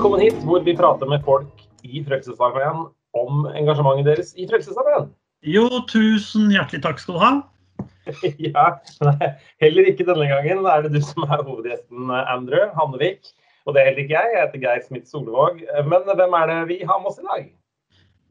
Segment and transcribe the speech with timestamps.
[0.00, 2.86] Velkommen hit, hvor vi prater med folk i Frelsesarmeen
[3.20, 5.10] om engasjementet deres i Frelsesarmeen.
[5.44, 7.28] Jo, tusen hjertelig takk skal du ha.
[8.46, 8.62] ja,
[9.04, 9.28] nei,
[9.60, 13.28] heller ikke denne gangen er det du som er hovedgjesten, Andrew Hannevik.
[13.68, 14.30] Og det er heller ikke jeg.
[14.32, 15.60] Jeg heter Geir Smith Solvåg.
[15.92, 17.44] Men hvem er det vi har med oss i dag?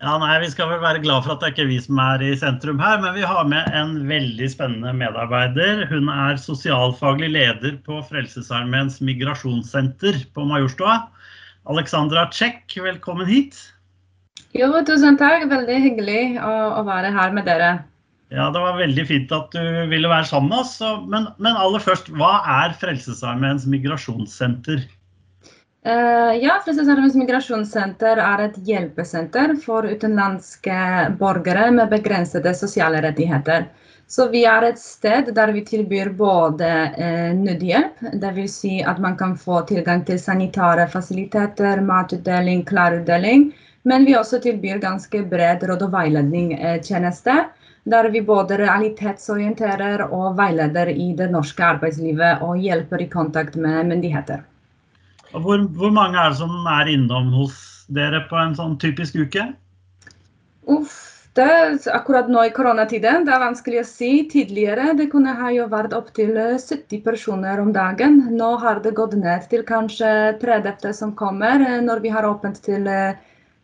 [0.02, 2.02] Ja, nei, Vi skal vel være glad for at det er ikke er vi som
[2.02, 5.86] er i sentrum her, men vi har med en veldig spennende medarbeider.
[5.94, 10.98] Hun er sosialfaglig leder på Frelsesarmeens migrasjonssenter på Majorstua.
[11.64, 13.56] Alexandra Czech, velkommen hit.
[14.58, 15.46] Jo, tusen takk.
[15.52, 17.72] Veldig hyggelig å, å, være her med dere.
[18.34, 20.78] Ja, Det var veldig fint at du ville være sammen med oss.
[21.10, 24.86] Men, men aller først, hva er Frelsesarmeens migrasjonssenter?
[25.88, 30.80] Uh, ja, Frelsesarmeens migrasjonssenter er et hjelpesenter for utenlandske
[31.22, 33.70] borgere med begrensede sosiale rettigheter.
[34.10, 38.56] Så vi er et sted der vi tilbyr både eh, nødhjelp, dvs.
[38.64, 43.52] Si at man kan få tilgang til sanitære fasiliteter, matutdeling, klarutdeling.
[43.86, 47.36] Men vi også tilbyr ganske bred råd- og veiledningstjeneste.
[47.90, 53.94] Der vi både realitetsorienterer og veileder i det norske arbeidslivet og hjelper i kontakt med
[53.94, 54.42] myndigheter.
[55.32, 59.46] Hvor, hvor, mange er det som er innom hos dere på en sånn typisk uke?
[60.70, 61.09] Uff,
[61.46, 64.10] er akkurat nå i koronatiden det er vanskelig å si.
[64.32, 68.22] Tidligere det kunne ha jo vært opptil 70 personer om dagen.
[68.36, 70.12] Nå har det gått ned til kanskje
[70.42, 73.16] 30 som kommer eh, når vi har åpent til, eh,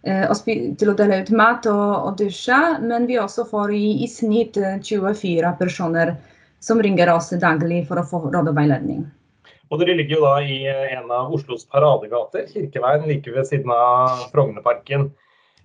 [0.05, 2.61] til å dele ut mat og, og dusje.
[2.85, 6.15] Men vi også får i, i snitt 24 personer
[6.65, 9.05] som ringer oss daglig for å få råd og veiledning.
[9.73, 13.73] Og dere ligger jo da i eh, en av Oslos paradegater, Kirkeveien, like ved siden
[13.73, 15.09] av Frognerparken.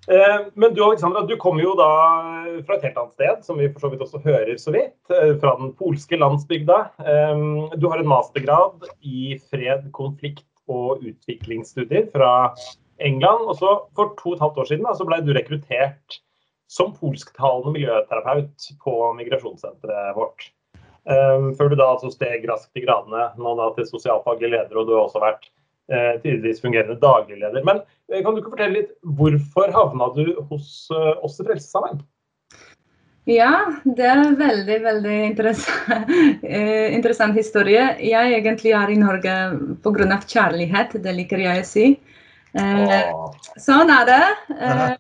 [0.09, 1.89] Eh, men du Alexandra, du kommer jo da
[2.67, 4.97] fra et helt annet sted, som vi for så vidt også hører så vidt.
[5.13, 6.79] Eh, fra den polske landsbygda.
[7.77, 12.33] Du har en mastergrad i fred, konflikt og utviklingsstudier fra
[12.99, 13.47] England.
[13.51, 16.21] Og så for to og et halvt år siden da, så ble du rekruttert
[16.71, 20.53] som polsktalende miljøterapeut på migrasjonssenteret vårt.
[21.03, 24.93] Før du da altså steg raskt i gradene nå da til sosialfaglig leder, og du
[24.95, 25.49] har også vært
[26.23, 27.65] tidvis fungerende dagligleder.
[27.67, 32.05] Men uh, kan du ikke fortelle litt hvorfor havna du hos oss i Frelsesarbeid?
[33.29, 33.53] Ja,
[33.85, 36.09] det er en veldig, veldig interessant,
[36.99, 37.85] interessant historie.
[38.03, 39.35] Jeg egentlig er i Norge
[39.85, 40.19] pga.
[40.25, 41.87] kjærlighet, det liker jeg å si.
[43.61, 44.25] Sånn er det.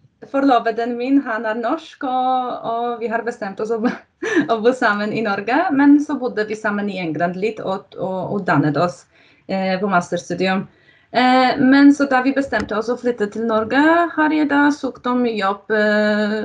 [0.28, 3.78] Forloveden min han er norsk, og, og vi har bestemt oss å,
[4.52, 5.56] å, bo sammen i Norge.
[5.72, 9.06] Men så bodde vi sammen i England litt og, og, og dannet oss
[9.48, 10.66] eh, på masterstudium.
[11.12, 13.81] Eh, men så da vi bestemte oss å flytte til Norge,
[14.15, 16.37] har jeg da søkt om jobb eh,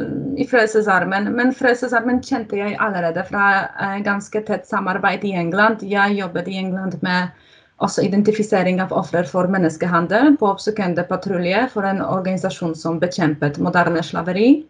[0.42, 1.30] i Frelsesarmen.
[1.38, 5.86] Men Frelsesarmen kjente jeg allerede fra eh, ganske tett samarbeid i England.
[5.86, 7.30] Jeg jobbet i England med
[7.86, 14.02] også identifisering av ofre for menneskehandel på oppsøkende patrulje for en organisasjon som bekjempet moderne
[14.04, 14.64] slaveri.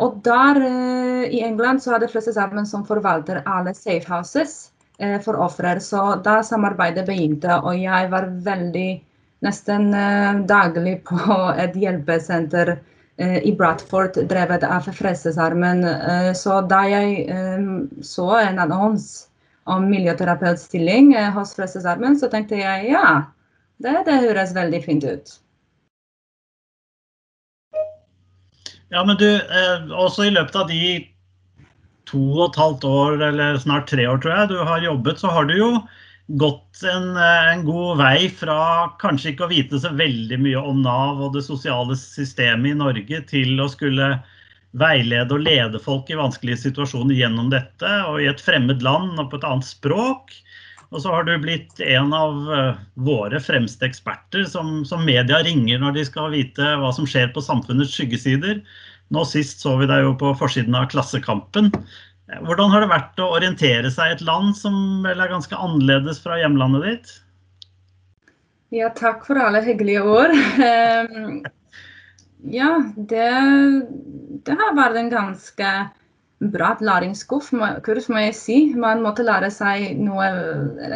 [0.00, 0.58] Og der
[1.28, 4.71] i England så hadde Frelsesarmen som forvalter alle safe houses
[5.24, 5.80] for ofre.
[5.80, 8.90] Så da samarbeidet begynte, og jeg var veldig
[9.42, 15.84] nesten eh, daglig på et hjelpesenter eh, i Bradford drevet av Frelsesarmen.
[15.88, 17.26] Eh, så da jeg
[18.06, 19.10] så en annons
[19.64, 23.22] om miljøterapeutstilling eh, hos Frelsesarmen, så tenkte jeg ja,
[23.82, 25.38] det, det høres veldig fint ut.
[28.92, 30.82] Ja, men du, eh, også i løpet av de
[32.12, 35.32] to og et halvt år, eller snart tre år, tror jeg, du har jobbet, så
[35.32, 35.70] har du jo
[36.40, 38.58] gått en, eh, en, god vei fra
[39.02, 43.24] kanskje ikke å vite så veldig mye om Nav og det sosiale systemet i Norge,
[43.28, 44.14] til å skulle
[44.78, 49.32] veilede og lede folk i vanskelige situasjoner gjennom dette, og i et fremmed land og
[49.32, 50.32] på et annet språk.
[50.92, 55.80] Og så har du blitt en av eh, våre fremste eksperter som, som, media ringer
[55.80, 58.60] når de skal vite hva som skjer på samfunnets skyggesider.
[59.12, 61.70] Nå sist så vi deg jo på forsiden av Klassekampen.
[62.46, 66.22] Hvordan har det vært å orientere seg i et land som vel er ganske annerledes
[66.22, 67.10] fra hjemlandet ditt?
[68.72, 70.32] Ja, takk for alle hyggelige ord.
[72.42, 73.26] Ja, det,
[74.48, 75.68] det har vært en ganske
[76.50, 78.56] bra læringskurs, må jeg si.
[78.78, 80.26] Man måtte lære seg noe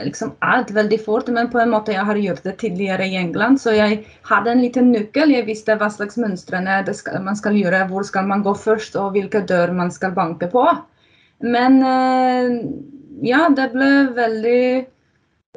[0.07, 3.61] liksom alt veldig fort, men på en måte jeg har gjort det tidligere i England.
[3.63, 5.35] Så jeg hadde en liten nøkkel.
[5.35, 6.83] Jeg visste hva slags mønstrene
[7.23, 10.67] man skal gjøre, hvor skal man gå først, og hvilke dør man skal banke på.
[11.45, 12.53] Men eh,
[13.27, 14.63] ja, det ble veldig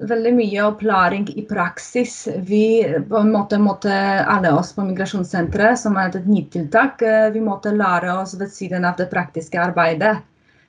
[0.07, 2.27] veldig mye opplæring i praksis.
[2.47, 3.93] Vi på en måte måtte
[4.29, 8.51] alle oss på migrasjonssenteret, som er et nytt tiltak, eh, vi måtte lære oss ved
[8.53, 10.17] siden av det praktiske arbeidet.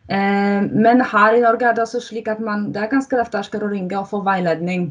[0.09, 3.65] Eh, men her i Norge er det også slik at man, det er ganske lettere
[3.65, 4.91] å ringe og få veiledning.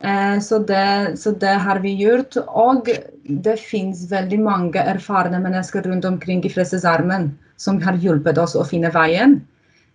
[0.00, 2.36] Eh, så det, så det, har vi gjort.
[2.48, 2.88] Og
[3.24, 8.66] det finnes veldig mange erfarne mennesker rundt omkring i Frelsesarmen som har hjulpet oss å
[8.66, 9.40] finne veien.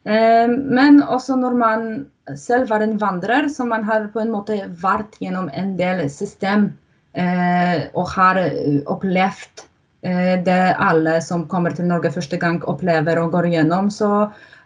[0.05, 1.85] Eh, men også når man
[2.39, 6.71] selv var en vandrer, så man har på en måte vært gjennom en del system
[7.19, 8.41] eh, og har
[8.91, 9.69] opplevd
[10.03, 13.88] det alle som kommer til Norge første gang opplever og går gjennom.
[13.88, 14.09] Så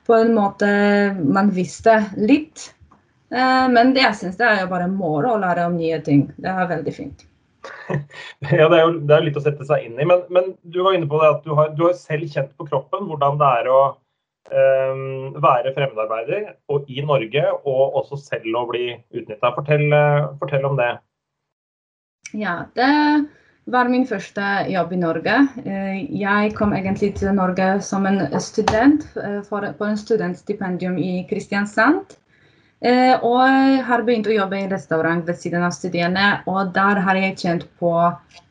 [0.09, 0.65] på en måte
[1.13, 2.63] man visste litt
[3.31, 6.27] Eh, men det jeg syns det er jo bare moro å lære om nye ting.
[6.39, 7.25] Det er veldig fint.
[7.91, 10.07] ja, det er jo det er litt å sette seg inn i.
[10.07, 12.69] Men, men du var inne på det at du har, du har, selv kjent på
[12.69, 13.81] kroppen hvordan det er å
[14.47, 19.51] være fremmedarbeider og i Norge, og også selv å bli utnytta.
[19.55, 19.87] Fortell,
[20.39, 20.93] fortell om det.
[22.37, 22.91] Ja, det
[23.71, 25.35] var min første jobb i Norge.
[25.63, 29.03] Eh, jeg kom egentlig til Norge som en student
[29.49, 32.17] for, på en studentstipendium i Kristiansand.
[32.79, 33.41] Eh, og
[33.87, 37.65] har begynt å jobbe i restaurant ved siden av studiene, og der har jeg kjent
[37.81, 38.43] på eh,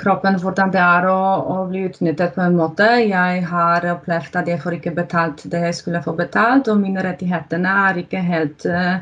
[0.00, 1.18] kroppen hvordan det er å,
[1.54, 2.86] å, bli utnyttet på en måte.
[3.04, 7.04] Jeg har opplevd at jeg får ikke betalt det jeg skulle få betalt, og mine
[7.04, 8.96] rettigheter er ikke helt uh,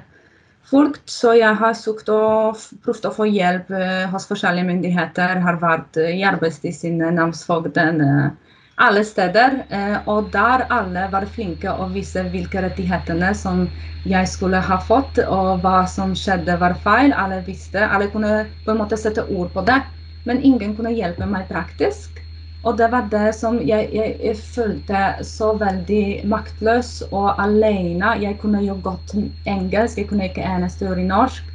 [0.67, 1.05] fulgt.
[1.07, 5.43] Så jeg har søkt og prøvd å få hjelp uh, hos forskjellige myndigheter.
[5.47, 8.03] Har vært uh, i Arbeidstilsynet, namsfogden.
[8.03, 8.53] Uh,
[8.83, 9.63] alle steder.
[9.71, 13.67] Eh, og der alle var flinke å vise hvilke rettighetene som
[14.09, 17.13] jeg skulle ha fått, og hva som skjedde var feil.
[17.13, 19.81] Alle visste, alle kunne på en måte sette ord på det.
[20.29, 22.21] Men ingen kunne hjelpe meg praktisk.
[22.63, 28.15] Og det var det som jeg, jeg, jeg følte så veldig maktløs og alene.
[28.23, 29.17] Jeg kunne jo godt
[29.51, 31.49] engelsk, jeg kunne ikke eneste ord i norsk.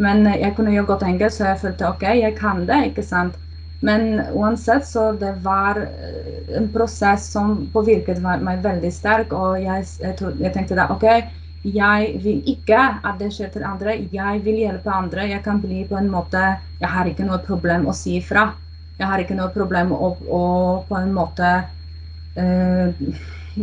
[0.00, 3.38] Men jeg kunne jo godt engelsk, så jeg følte OK, jeg kan det, ikke sant.
[3.80, 9.86] Men uansett så det var eh, en prosess som påvirket meg veldig sterk, Og jeg,
[10.02, 11.06] jeg, jeg, tenkte da OK,
[11.62, 13.98] jeg vil ikke at det skjer til andre.
[14.12, 15.26] Jeg vil hjelpe andre.
[15.28, 16.40] Jeg kan bli på en måte
[16.80, 18.54] Jeg har ikke noe problem å si ifra.
[18.98, 20.44] Jeg har ikke noe problem å, å
[20.88, 21.50] på en måte
[22.40, 23.04] uh,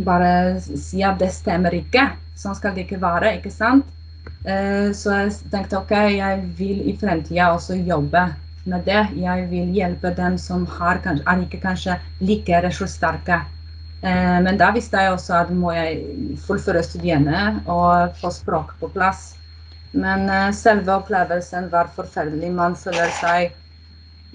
[0.06, 0.30] bare
[0.62, 2.06] si at det stemmer ikke.
[2.38, 3.86] Sånn skal det ikke være, ikke sant?
[4.46, 8.28] Uh, så jeg tenkte OK, jeg vil i fremtida også jobbe
[8.70, 9.04] med det.
[9.18, 13.42] Jeg vil hjelpe dem som har, er ikke kanskje like ressurssterke.
[14.02, 18.90] Eh, men da visste jeg også at må jeg fullføre studiene og få språk på
[18.94, 19.32] plass.
[19.92, 22.52] Men eh, selve opplevelsen var forferdelig.
[22.54, 23.56] Man føler seg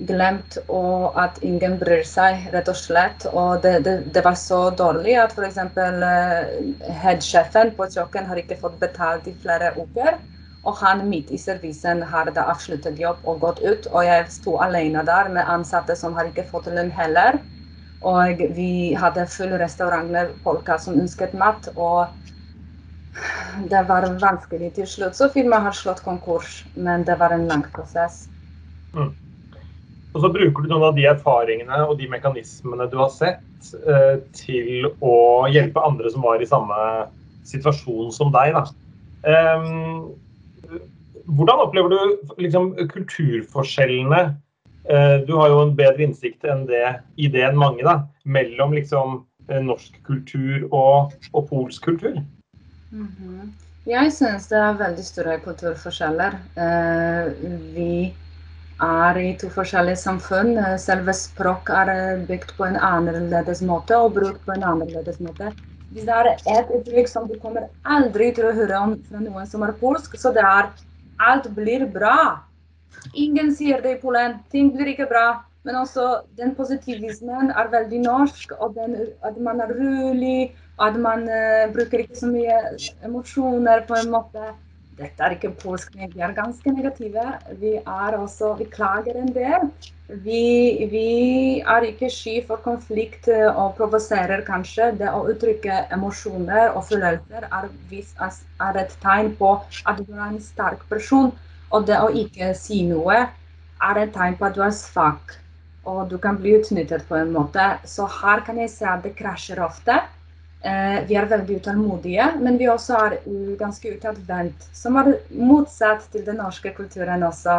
[0.10, 3.28] glemt og at ingen bryr seg, rett og slett.
[3.32, 5.60] Og det, det, det var så dårlig at f.eks.
[5.78, 10.18] Uh, headsjefen på kjøkken har ikke fått betalt i flere uker.
[10.64, 13.88] Og han midt i servicen hadde avsluttet jobb og gått ut.
[13.92, 17.40] Og jeg sto alene der med ansatte som har ikke fått lønn heller.
[18.04, 21.70] Og vi hadde full restaurant med folk som ønsket mat.
[21.76, 22.08] Og
[23.72, 25.18] det var vanskelig til slutt.
[25.18, 28.26] Så firmaet har slått konkurs, men det var en lang prosess.
[28.94, 29.14] Mm.
[30.14, 33.42] Og så bruker du noen av de erfaringene og de mekanismene du har sett,
[33.74, 35.16] eh, til å
[35.50, 36.78] hjelpe andre som var i samme
[37.50, 38.54] situasjon som deg.
[38.54, 38.68] Da.
[39.24, 40.12] Um,
[41.26, 42.00] hvordan opplever du
[42.44, 44.36] liksom, kulturforskjellene?
[44.94, 46.86] Eh, du har jo en bedre innsikt enn det,
[47.18, 52.20] i det enn mange, da, mellom liksom, eh, norsk kultur og, og polsk kultur.
[52.92, 53.52] Mm -hmm.
[53.86, 56.36] Jeg syns det er veldig store kulturforskjeller.
[56.56, 57.32] Eh,
[57.76, 58.14] vi
[58.82, 60.78] er i to forskjellige samfunn.
[60.78, 65.52] Selve språk er bygd på en annerledes måte og brukt på en annerledes måte.
[65.92, 66.26] Hvis det er
[66.60, 70.18] et uttrykk som du kommer aldri til å høre om fra noen som er polsk,
[70.18, 70.70] så det er
[71.20, 72.40] alt blir bra.
[73.14, 74.40] Ingen sier det i Polen.
[74.52, 75.28] Ting blir ikke bra.
[75.64, 76.08] Men også
[76.38, 78.52] den positivismen er veldig norsk.
[78.60, 82.60] og den, At man er rolig, at man uh, bruker ikke så mye
[83.06, 84.54] emosjoner på en måte.
[84.98, 87.24] Dette er ikke polsk, vi er ganske negative.
[87.62, 89.72] Vi er også, vi klager en del.
[90.26, 91.08] Vi, vi
[91.76, 94.92] er ikke sky for konflikt og provoserer kanskje.
[95.00, 99.56] Det å uttrykke emosjoner og følelser er, er, et tegn på
[99.90, 101.34] at du er en sterk person.
[101.74, 103.24] Og det å ikke si noe
[103.84, 105.38] er et tegn på at du er svak.
[105.90, 107.64] Og du kan bli utnyttet på en måte.
[107.90, 109.98] Så her kan jeg se at det krasjer ofte.
[110.64, 113.18] Eh, vi er veldig utålmodige, men vi også er
[113.60, 114.70] ganske utadvendt.
[114.72, 117.58] Som er motsatt til den norske kulturen også.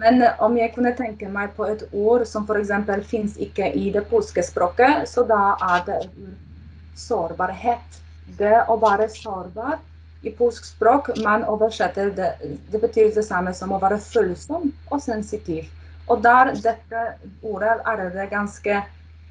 [0.00, 2.72] Men eh, om jeg kunne tenke meg på et ord som f.eks.
[3.10, 5.42] fins ikke i det polske språket, så da
[5.74, 6.00] er det
[6.96, 8.00] sårbarhet.
[8.38, 9.76] Det å være sårbar
[10.22, 12.30] i polsk språk, man oversetter det,
[12.72, 15.68] det betyr det samme som å være følsom og sensitiv.
[16.10, 17.04] Og der dette
[17.46, 18.82] ordet er det ganske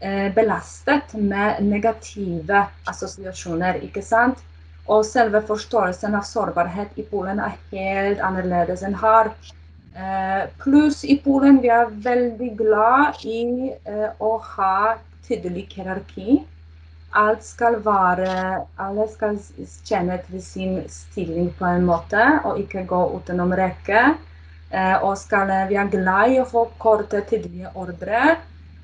[0.01, 3.81] Eh, belastet med negative assosiasjoner.
[3.83, 4.37] ikke sant?
[4.87, 9.33] Og selve forståelsen av sårbarhet i Polen er helt annerledes enn her.
[9.95, 14.95] Eh, pluss i Polen vi er veldig glad i eh, å ha
[15.27, 16.45] tydelig hierarki.
[17.17, 19.37] Alt skal være Alle skal
[19.85, 24.13] kjenne til sin stilling på en måte, og ikke gå utenom rekke.
[24.69, 28.35] Eh, og skal, vi er glad i å få korte, tydelige ordre,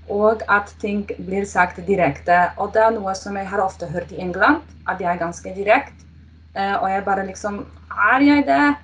[0.10, 2.39] og at ting blir sagt direkte.
[2.58, 5.53] Og det er noe som jeg har ofte hørt i England, at jeg er ganske
[5.53, 6.10] direkte.
[6.55, 8.75] Eh, og jeg bare liksom Er jeg det?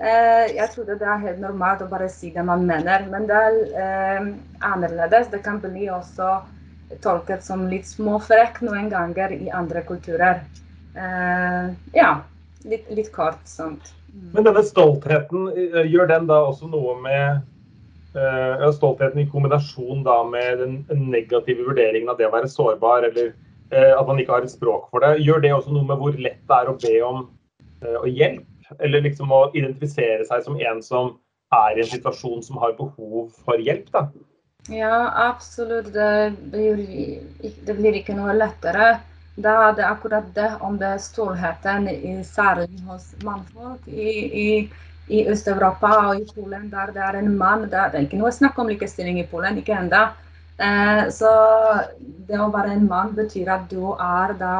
[0.00, 3.40] Eh, jeg trodde det er helt normalt å bare si det man mener, men det
[3.80, 5.32] er annerledes.
[5.32, 6.42] Det kan bli også
[7.04, 10.42] tolket som litt småfrekk noen ganger i andre kulturer.
[11.94, 12.10] ja,
[12.66, 13.92] litt, litt kort sånt.
[14.32, 17.42] Men denne stoltheten, eh, gjør den da også noe med
[18.16, 23.32] uh, Stoltheten i kombinasjon da med den negative vurderingen av det å være sårbar, eller
[23.74, 26.16] uh, at man ikke har et språk for det, gjør det også noe med hvor
[26.18, 27.26] lett det er å be om
[27.86, 28.46] uh, hjelp?
[28.78, 31.16] Eller liksom å identifisere seg som en som
[31.54, 33.88] er i en situasjon som har behov for hjelp?
[33.94, 34.08] da?
[34.70, 35.92] Ja, absolutt.
[35.92, 36.76] Det blir,
[37.66, 38.90] det blir ikke noe lettere.
[39.40, 41.88] Da er det akkurat det om det stoltheten,
[42.28, 44.10] særlig hos mannfolk i,
[44.44, 44.48] i,
[45.08, 47.66] i Øst-Europa og i Polen, der det er en mann.
[47.72, 50.04] Det er ikke noe snakk om likestilling i Polen, ikke ennå.
[50.60, 51.30] Eh, så
[52.28, 54.56] det å være en mann betyr at du er da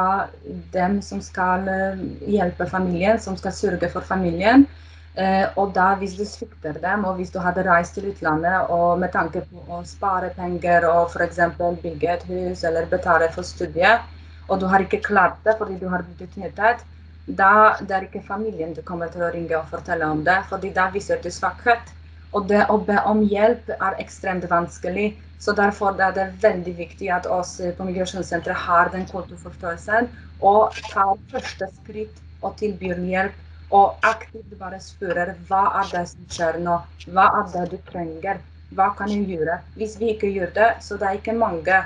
[0.74, 4.64] den som skal eh, hjelpe familien, som skal sørge for familien.
[5.20, 9.00] Eh, og da hvis du svikter dem, og hvis du hadde reist til utlandet og
[9.02, 11.40] med tanke på å spare penger og f.eks.
[11.82, 14.06] bygge et hus eller betale for studiet,
[14.48, 16.86] og du har ikke klart det fordi du har blitt utnyttet,
[17.40, 20.72] da det er ikke familien du kommer til å ringe og fortelle om det, fordi
[20.78, 21.92] da viser du svakhet.
[22.32, 25.10] Og det å be om hjelp er ekstremt vanskelig.
[25.40, 30.10] Så derfor er det veldig viktig at oss på Migrasjonssenteret har den kulturforståelsen
[30.50, 33.38] og tar første skritt og tilbyr hjelp.
[33.70, 36.80] Og aktivt bare spør hva er det som skjer nå,
[37.14, 38.40] hva er det du trenger,
[38.74, 39.60] hva kan jeg gjøre?
[39.78, 41.78] Hvis vi ikke gjør det, så det er ikke mange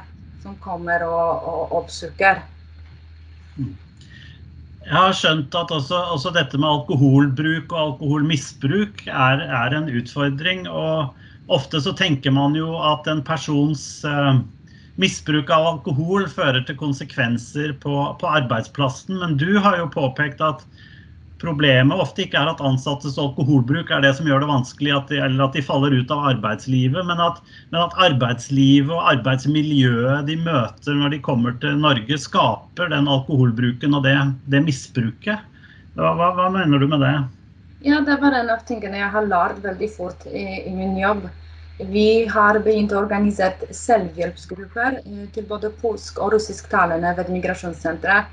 [0.44, 2.42] som kommer og, og oppsøker.
[4.84, 10.66] Jeg har skjønt at også, også, dette med alkoholbruk og alkoholmisbruk er, er, en utfordring.
[10.68, 11.14] Og
[11.52, 14.42] ofte så tenker man jo at en persons eh,
[15.00, 19.16] misbruk av alkohol fører til konsekvenser på, på, arbeidsplassen.
[19.22, 20.66] Men du har jo påpekt at
[21.44, 25.20] problemet ofte ikke er at ansattes alkoholbruk er det som gjør det vanskelig, at de,
[25.26, 30.38] eller at de faller ut av arbeidslivet, men at, men at, arbeidslivet og arbeidsmiljøet de
[30.40, 34.16] møter når de kommer til Norge, skaper den alkoholbruken og det,
[34.50, 35.50] det misbruket.
[35.94, 37.14] Hva, hva, mener du med det?
[37.84, 41.28] Ja, Det var en av tingene jeg har lært veldig fort i, i min jobb.
[41.90, 48.30] Vi har begynt å organisere selvhjelpsgrupper eh, til både polsk- og russisktalende ved Migrasjonssenteret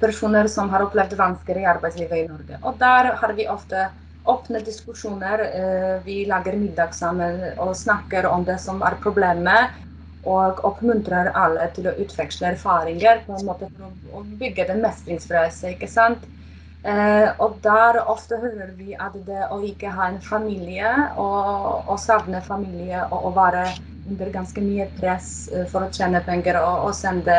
[0.00, 2.60] personer som har opplevd vansker i arbeidslivet i Norge.
[2.64, 3.90] Og der har vi ofte
[4.24, 5.40] åpne diskusjoner.
[5.40, 9.78] Eh, vi lager middag sammen og snakker om det som er problemet.
[10.22, 15.70] Og oppmuntrer alle til å utveksle erfaringer på en måte for å bygge den mestringsfølelse.
[15.74, 16.26] ikke sant?
[16.84, 21.98] Eh, og der ofte hører vi at det å ikke ha en familie og, og
[22.00, 23.66] savne familie og å være
[24.08, 27.36] under ganske mye press for å tjene penger og, og sende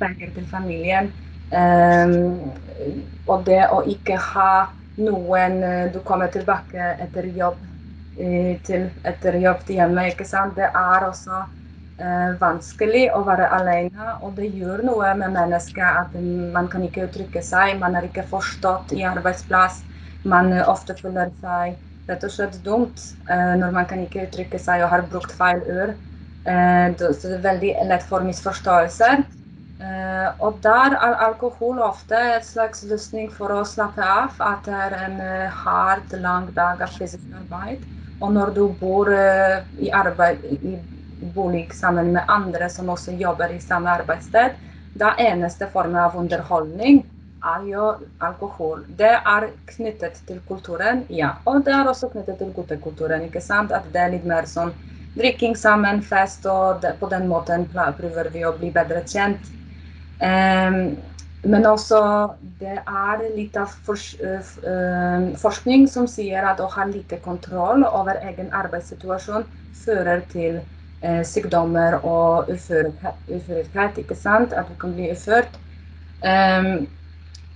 [0.00, 1.08] penger til familien,
[1.52, 4.52] og det å ikke ha
[5.02, 7.58] noen eh, Du kommer tilbake etter jobb
[8.16, 10.56] eh, til, etter jobb til hjemme, ikke sant.
[10.56, 11.38] Det er også
[12.02, 16.16] uh, vanskelig å være alene, og det gjør noe med mennesket at
[16.56, 17.78] man kan ikke uttrykke seg.
[17.80, 19.82] Man er ikke forstått i arbeidsplass.
[20.28, 21.78] Man ofte føler seg
[22.10, 25.92] rett og slett dumt når man kan ikke uttrykke seg og har brukt feil ord.
[26.98, 29.22] så det er veldig lett for misforståelser.
[29.82, 34.36] Uh, og der er alkohol ofte et slags løsning for å slappe av.
[34.38, 37.82] At det er en uh, hard, lang dag av fysisk arbeid.
[38.22, 40.76] Og når du bor uh, i, arbeid, i
[41.34, 44.54] bolig sammen med andre som også jobber i samme arbeidssted,
[44.98, 47.02] da eneste formen av underholdning
[47.42, 47.88] er jo
[48.22, 48.84] alkohol.
[48.98, 51.32] Det er knyttet til kulturen, ja.
[51.46, 53.24] Og det er også knyttet til guttekulturen.
[53.26, 53.72] ikke sant?
[53.72, 54.70] At det er litt mer sånn
[55.18, 59.50] drikking sammen, fest, og det, på den måten prøver vi å bli bedre kjent.
[60.22, 60.96] Ehm,
[61.44, 61.98] men også
[62.60, 68.20] det er litt av eh, ehm, forskning som sier at å ha lite kontroll over
[68.30, 70.60] egen arbeidssituasjon fører til
[71.02, 73.98] eh, sykdommer og uførhet.
[74.04, 74.54] ikke sant?
[74.54, 75.58] At du kan bli uført.
[76.22, 76.86] Um,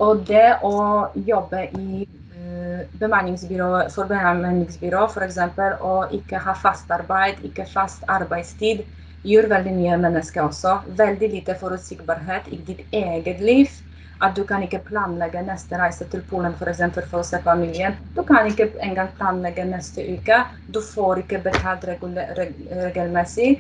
[0.03, 0.73] og det å
[1.15, 2.03] jobbe i
[2.35, 5.39] uh, bemanningsbyrå, for bemanningsbyrå f.eks.
[5.87, 8.83] og ikke ha fast arbeid, ikke fast arbeidstid,
[9.27, 10.77] gjør veldig mye mennesker også.
[11.01, 13.71] Veldig lite forutsigbarhet i ditt eget liv.
[14.25, 17.99] At du kan ikke planlegge neste reise til Polen for, eksempel, for å se familien.
[18.17, 20.39] Du kan ikke engang planlegge neste uke.
[20.73, 23.51] Du får ikke betalt regelmessig.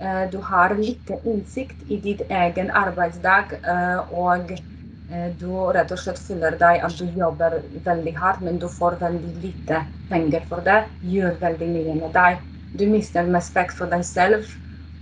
[0.00, 6.00] Eh, du har lite innsikt i ditt egen arbeidsdag, eh, og eh, du rett og
[6.00, 7.58] slett føler deg at du jobber
[7.88, 10.78] veldig hardt, men du får veldig lite penger for det.
[11.02, 12.40] Gjør veldig mye med deg.
[12.78, 14.46] Du mister respekt for deg selv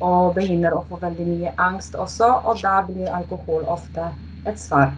[0.05, 4.11] og begynner å få veldig mye angst også, og da blir alkohol ofte
[4.47, 4.93] et svar.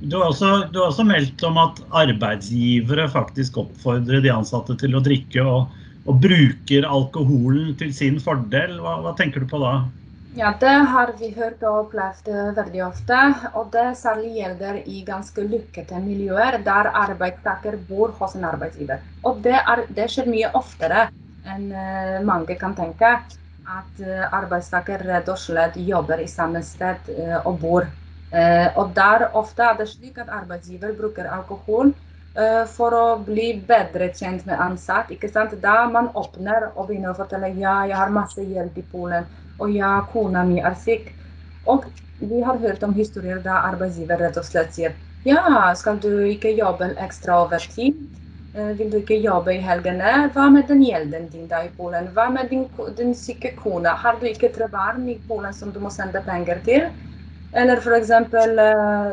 [0.00, 4.96] Du har, også, du har også meldt om at arbeidsgivere faktisk oppfordrer de ansatte til
[4.96, 5.74] å drikke og,
[6.08, 8.78] og bruker alkoholen til sin fordel.
[8.80, 9.74] Hva, hva, tenker du på da?
[10.38, 13.18] Ja, Det har vi hørt og opplevd veldig ofte.
[13.52, 19.04] Og det særlig gjelder i ganske lukkede miljøer der arbeidstaker bor hos en arbeidsgiver.
[19.28, 21.10] Og det, er, det skjer mye oftere
[21.44, 23.18] enn eh, mange kan tenke.
[23.70, 27.90] At eh, arbeidstaker rett og slett jobber i samme sted eh, og bor
[28.30, 31.92] Eh, og der ofte er det slik at arbeidsgiver bruker alkohol
[32.70, 35.08] for å bli bedre kjent med ansatt.
[35.10, 35.56] ikke sant?
[35.62, 39.26] Da man åpner og begynner å fortelle ja, jeg har masse gjeld i Polen,
[39.58, 41.10] og ja, kona mi er syk.
[41.66, 41.88] Og
[42.20, 44.94] vi har hørt om historier der arbeidsgiver rett og slett sier
[45.26, 47.98] ja, skal du ikke jobbe ekstra overtid?
[47.98, 48.19] Eh,
[48.52, 50.10] vil du ikke jobbe i helgene?
[50.34, 52.08] Hva med den gjelden din da i Polen?
[52.16, 52.64] Hva med din,
[52.98, 53.92] din syke kone?
[54.04, 56.88] Har du ikke tre barn i Polen som du må sende penger til?
[57.52, 58.10] Eller f.eks.
[58.34, 58.62] For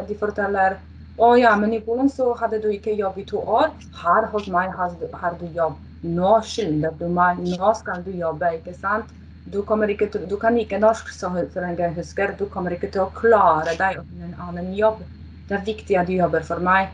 [0.09, 0.79] de forteller
[1.17, 3.71] å ja, men i Polen så hadde du ikke jobb i to år.
[4.01, 5.77] Her hos meg har du, har du jobb.
[6.17, 7.41] Nå skylder du meg.
[7.57, 9.13] Nå skal du jobbe, ikke sant?
[9.47, 12.35] Du, ikke til, du kan ikke norsk, så jeg husker.
[12.37, 15.05] Du kommer ikke til å klare deg finne en annen jobb.
[15.47, 16.91] Det er viktig at du jobber for meg.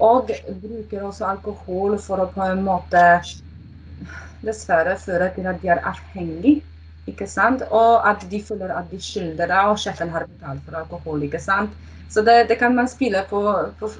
[0.00, 0.30] Og
[0.62, 3.04] bruker også alkohol for å på en måte
[4.40, 6.62] dessverre føre til at de er avhengige
[7.10, 7.62] ikke sant?
[7.74, 11.24] Og at de føler at de skylder deg, og sjefen har betalt for alkohol.
[11.26, 11.74] ikke sant?
[12.10, 13.42] Så det, det kan man spille på,
[13.80, 13.90] på,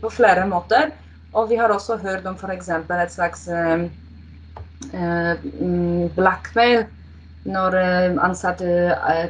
[0.00, 0.92] på, flere måter.
[1.32, 2.68] Og vi har også hørt om f.eks.
[2.68, 3.86] et slags eh,
[4.92, 6.84] uh, blackmail.
[7.48, 8.66] Når uh, ansatte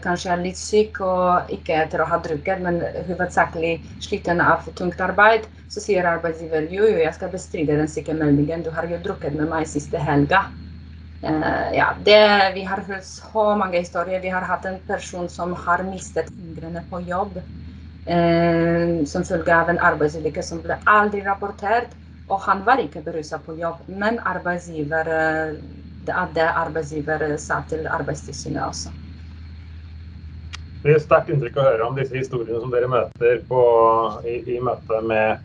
[0.04, 5.00] kanskje er litt syk og ikke etter å ha drukket, men hovedsakelig sliten av tungt
[5.00, 9.38] arbeid, så sier arbeidsgiver jo, jo, jeg skal bestride den sykemeldingen, du har jo drukket
[9.38, 10.44] med meg siste helga.
[11.22, 12.18] Uh, ja, det,
[12.54, 14.20] vi har hørt så mange historier.
[14.20, 19.70] Vi har hatt en person som har mistet fingrene på jobb uh, som følge av
[19.70, 21.94] en arbeidsulykke som ble aldri rapportert.
[22.30, 25.54] Og han var ikke berusa på jobb, men arbeidsgiver, uh,
[26.06, 28.92] det er det arbeidsgiver sa til Arbeidstilsynet også.
[30.82, 33.60] Det er sterkt inntrykk å høre om disse historiene som dere møter på,
[34.26, 35.44] i, i møte med,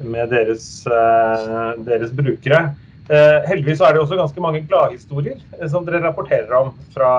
[0.00, 0.68] med deres,
[1.84, 2.62] deres brukere.
[3.12, 7.10] Eh, heldigvis er det også ganske mange gladhistorier eh, som dere rapporterer om fra,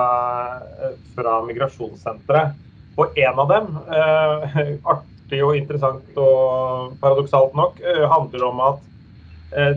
[1.14, 2.56] fra Migrasjonssenteret.
[2.98, 3.66] Og en av dem,
[4.94, 7.78] artig og interessant og paradoksalt nok,
[8.08, 8.78] handler om at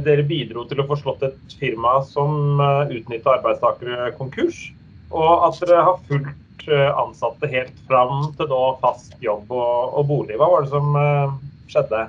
[0.06, 4.70] dere bidro til å få slått et firma som eh, utnytta arbeidstakere konkurs.
[5.10, 10.36] Og at dere har fulgt ansatte helt fram til nå fast jobb og, og bolig.
[10.38, 10.98] Hva var det som
[11.72, 12.02] skjedde?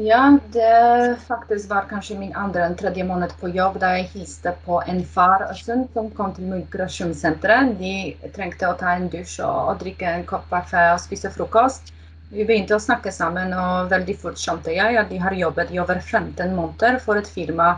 [0.00, 4.52] Ja, det faktisk var kanskje min andre eller tredje måned på jobb da jeg hilste
[4.62, 7.72] på en far og sønn som kom til migrasjonssenteret.
[7.80, 11.90] De trengte å ta en dusj og, og drikke en kopp kaffe og spise frokost.
[12.28, 15.78] Vi begynte å snakke sammen, og veldig fort skjønte jeg at de har jobbet i
[15.80, 17.70] over 15 måneder for et firma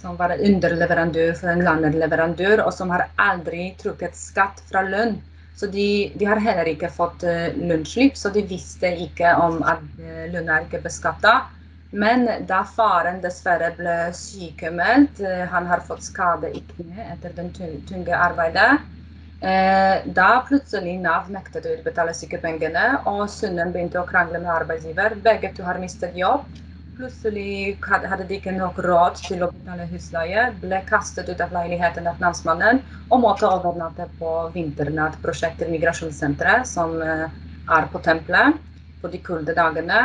[0.00, 5.18] som var underleverandør for en landleverandør, og som har aldri trukket skatt fra lønn.
[5.58, 9.82] Så de, de, har heller ikke fått uh, lønnsslipp, så de visste ikke om at
[9.98, 11.34] lønna ikke er ikke beskatta.
[11.90, 17.52] Men da faren dessverre ble sykemeldt, uh, han har fått skade i kneet etter den
[17.90, 18.78] tunge arbeidet,
[19.40, 25.16] da plutselig Nav nektet å utbetale sykepengene, og sønnen begynte å krangle med arbeidsgiver.
[25.24, 26.44] Begge to har mistet jobb.
[27.00, 32.10] Plutselig hadde de ikke nok råd til å betale husleie, ble kastet ut av leiligheten
[32.10, 37.30] av namsmannen og måtte overnatte på vinternattprosjektet i Migrasjonssenteret, som eh,
[37.72, 38.58] er på tempelet
[39.00, 40.02] på de kulde dagene.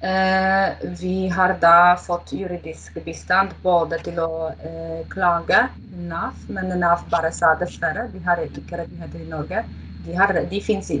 [0.00, 5.58] Eh, vi har da fått juridisk bistand både til å eh, klage
[5.90, 9.64] Nav, men Nav bare sa dessverre, de har ikke rettigheter i Norge.
[9.98, 10.92] De, har, de finnes,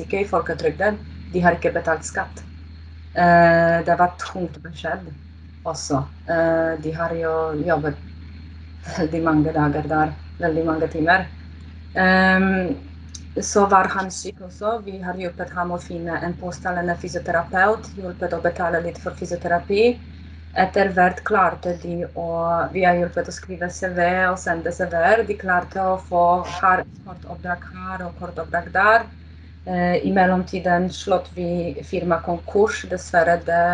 [0.00, 0.96] ikke i folketrygden,
[1.28, 2.40] de har ikke betalt skatt.
[3.12, 5.10] Eh, det var tungt beskjed
[5.68, 6.00] også.
[6.80, 7.32] De har jo
[7.66, 7.98] jobbet
[8.98, 11.26] veldig mange dager der, veldig mange timer.
[13.38, 14.78] Eh, så var han syk også.
[14.84, 17.90] Vi har hjulpet ham å finne en påstående fysioterapeut.
[17.96, 19.82] Hjulpet å betale litt for fysioterapi.
[20.58, 22.26] Etter hvert klarte de å
[22.72, 25.24] Vi har hjulpet å skrive CV og sende CV-er.
[25.28, 26.24] De klarte å få
[26.60, 29.06] her, kort oppdrag her og kort oppdrag der.
[30.08, 32.86] I mellomtiden slått vi firmaet konkurs.
[32.88, 33.64] Dessverre det,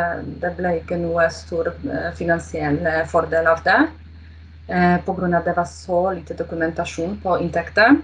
[0.42, 1.70] det ble ikke noe stor
[2.18, 2.80] finansiell
[3.12, 3.78] fordel av det.
[4.66, 5.40] Eh, Pga.
[5.44, 7.96] det var så lite dokumentasjon på inntekter.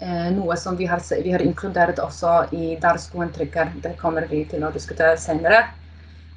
[0.00, 3.72] Eh, noe som vi har, vi har, inkludert også i Der skoen trykker.
[3.84, 5.66] Det kommer vi til å diskutere senere.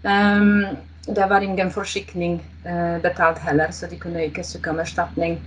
[0.04, 0.76] Um,
[1.08, 5.38] det var ingen forsikring uh, betalt heller, så de kunne ikke søke om erstatning.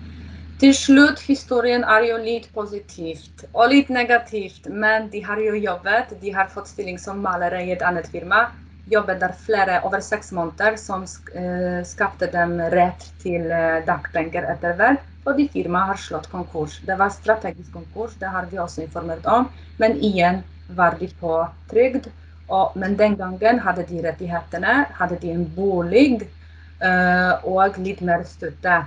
[0.60, 6.16] Til slutt, historien er jo litt positivt og litt negativt, men de har jo jobbet.
[6.22, 8.46] De har fått stilling som malere i et annet firma
[8.90, 14.76] jobbet der flere over seks måneder, som uh, skapte dem rett til uh, dagpenger etter
[14.78, 15.04] hvert.
[15.26, 16.78] Fordi firmaene har slått konkurs.
[16.86, 19.48] Det var strategisk konkurs, det har vi også informert om.
[19.82, 20.44] Men igjen
[20.78, 22.06] var de på trygd.
[22.46, 28.22] Og, men den gangen hadde de rettighetene, hadde de en bolig uh, og litt mer
[28.28, 28.84] støtte.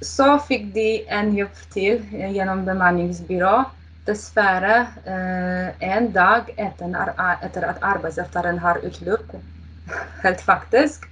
[0.00, 3.58] så fikk de en jobb til gjennom bemanningsbyrå
[4.06, 6.94] Dessverre, uh, en dag etter,
[7.44, 9.34] etter at arbeidsavtalen har utløpt,
[10.24, 11.09] helt faktisk,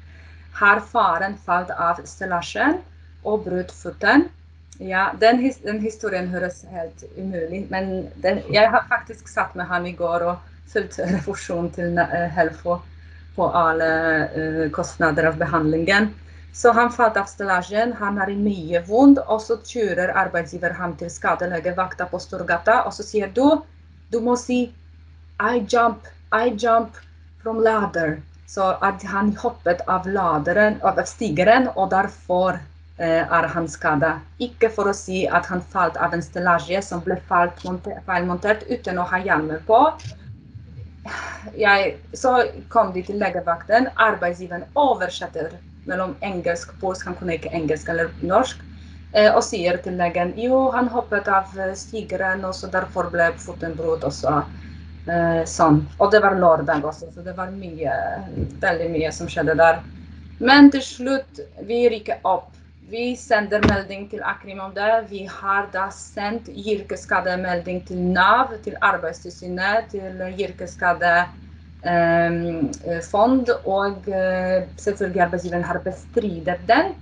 [0.59, 2.81] har faren falt av stillasjen
[3.27, 4.29] og brutt foten.
[4.79, 9.89] Ja, den, den, historien høres helt umulig men den, jeg har faktisk satt med ham
[9.91, 12.79] i går og fulgt refusjon til uh, Helfo
[13.35, 13.91] på alle
[14.35, 16.13] uh, kostnader av behandlingen.
[16.55, 21.11] Så han falt av stillasjen, han har mye vondt, og så kjører arbeidsgiver ham til
[21.13, 23.61] skadelegevakta på Storgata, og så sier du
[24.11, 24.63] du må si
[25.39, 26.97] I jump, I jump
[27.43, 28.19] from ladder.
[28.49, 34.15] Så at han hoppet av laderen, av stigeren, og derfor eh, er han skada.
[34.41, 39.09] Ikke for å si at han falt av en stillasje som ble feilmontert uten å
[39.11, 39.83] ha hjelm på.
[41.57, 42.33] Jeg, så
[42.73, 43.91] kom de til legevakten.
[44.09, 45.59] Arbeidsgiveren oversetter
[45.89, 48.65] mellom engelsk og polsk, han kunne ikke engelsk eller norsk.
[49.17, 53.31] Eh, og sier til legen jo, han hoppet av eh, stigeren, og så derfor ble
[53.41, 54.05] foten brutt
[55.49, 55.83] sånn.
[55.99, 57.95] Og det var lørdag også, så det var mye,
[58.61, 59.81] veldig mye som skjedde der.
[60.39, 62.53] Men til slutt, vi rykker opp.
[62.89, 64.91] Vi sender melding til Akrim om det.
[65.11, 71.27] Vi har da sendt yrkesskademelding til Nav, til Arbeidstilsynet, til yrkesskade
[71.87, 73.01] Ehm, eh,
[73.65, 76.95] og eh, selvfølgelig arbeidsgiveren har bestridet den.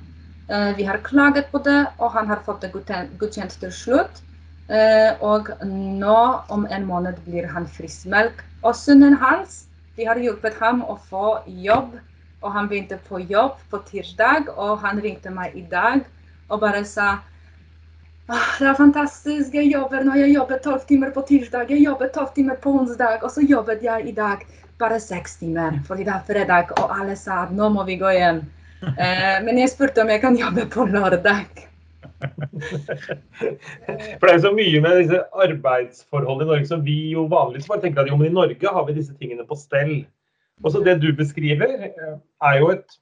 [0.77, 2.71] Vi har klaget på det, og han har fått det
[3.19, 4.21] godkjent til slutt.
[4.67, 6.19] Og nå
[6.51, 8.41] om en måned blir han friskmeldt.
[8.67, 11.95] Og sønnen hans, de har hjulpet ham å få jobb,
[12.43, 14.51] og han begynte på jobb på tirsdag.
[14.57, 16.03] Og han ringte meg i dag
[16.51, 17.17] og bare sa
[18.29, 19.55] Ah, det er fantastisk.
[19.55, 20.17] Jeg jobber nå.
[20.19, 23.85] Jeg jobber tolv timer på tirsdag, jeg jobber tolv timer på onsdag, og så jobbet
[23.87, 24.43] jeg i dag
[24.83, 28.15] bare seks timer fordi det er fredag, og alle sa at nå må vi gå
[28.19, 28.45] hjem.
[28.87, 31.66] Eh, men jeg spurte om jeg kan jobbe på lørdag.
[34.19, 37.69] For det er jo så mye med disse arbeidsforholdene i Norge som vi jo vanligvis
[37.71, 39.99] bare tenker at jo, men i Norge har vi disse tingene på stell.
[40.65, 42.17] Også det du beskriver, eh,
[42.49, 42.99] er jo et,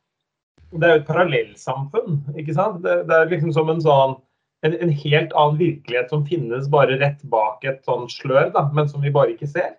[0.74, 2.20] det er jo et parallellsamfunn.
[2.38, 2.82] ikke sant?
[2.82, 4.18] Det, det, er liksom som en sånn
[4.64, 8.88] en, en, helt annen virkelighet som finnes bare rett bak et sånn slør, da, men
[8.88, 9.74] som vi bare ikke ser.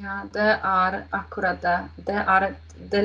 [0.00, 1.78] Ja, det er akkurat det.
[2.06, 3.02] Det, er et, det,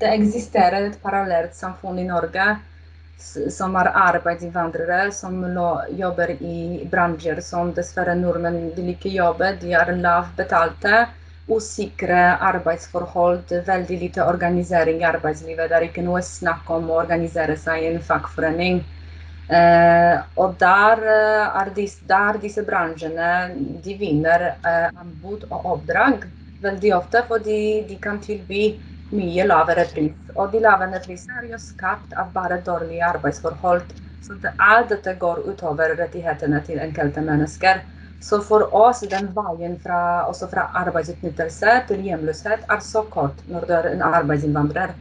[0.00, 2.46] det eksisterer et parallelt samfunn i Norge
[3.22, 5.38] som er arbeidsinnvandrere, som
[5.98, 9.54] jobber i bransjer som dessverre nordmenn vil ikke jobbe.
[9.62, 11.06] De er lavt betalte,
[11.50, 15.68] usikre arbeidsforhold, veldig lite organisering i arbeidslivet.
[15.70, 18.82] Det er ikke noe snakk om å organisere seg i en fagforening.
[19.50, 23.30] Eh, og der eh, er disse, der disse bransjene
[23.82, 26.28] de vinner eh, anbud og oppdrag
[26.62, 27.56] veldig ofte fordi
[27.88, 28.62] de kan tilby
[29.14, 30.16] mye lavere pris.
[30.36, 33.86] Og de lavere prisene er jo skapt av bare dårlige arbeidsforhold.
[34.20, 37.80] Så det alt dette går utover rettighetene til enkelte mennesker.
[38.20, 43.64] Så for oss den veien fra, også fra arbeidsutnyttelse til hjemløshet er så kort når
[43.66, 44.92] du er en arbeidsinnvandrer.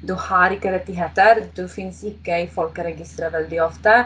[0.00, 1.46] Du har ikke rettigheter.
[1.56, 3.96] Du finnes ikke i folkeregisteret veldig ofte.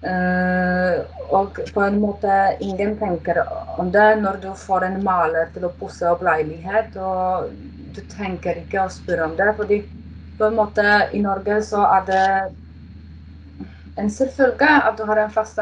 [0.00, 1.04] Uh,
[1.36, 3.42] og på en måte ingen tenker
[3.78, 6.96] om det når du får en maler til å pusse opp leilighet.
[6.96, 7.50] og
[7.94, 9.48] Du tenker ikke å spørre om det.
[9.56, 9.80] fordi
[10.38, 12.24] på en måte i Norge så er det
[14.00, 15.58] en selvfølge at du har en fast,